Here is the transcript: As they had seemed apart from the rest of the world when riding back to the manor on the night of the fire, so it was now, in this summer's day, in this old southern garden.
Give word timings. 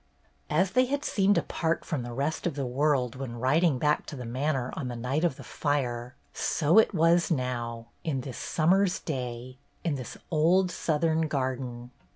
As 0.49 0.71
they 0.71 0.85
had 0.85 1.05
seemed 1.05 1.37
apart 1.37 1.85
from 1.85 2.01
the 2.01 2.11
rest 2.11 2.47
of 2.47 2.55
the 2.55 2.65
world 2.65 3.13
when 3.15 3.35
riding 3.39 3.77
back 3.77 4.07
to 4.07 4.15
the 4.15 4.25
manor 4.25 4.73
on 4.75 4.87
the 4.87 4.95
night 4.95 5.23
of 5.23 5.35
the 5.35 5.43
fire, 5.43 6.15
so 6.33 6.79
it 6.79 6.91
was 6.91 7.29
now, 7.29 7.85
in 8.03 8.21
this 8.21 8.39
summer's 8.39 8.99
day, 8.99 9.59
in 9.83 9.93
this 9.93 10.17
old 10.31 10.71
southern 10.71 11.27
garden. 11.27 11.91